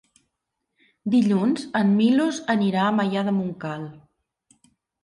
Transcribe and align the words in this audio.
Dilluns 1.17 1.67
en 1.81 1.93
Milos 1.99 2.41
anirà 2.57 2.87
a 2.89 2.95
Maià 2.99 3.29
de 3.31 3.39
Montcal. 3.43 3.87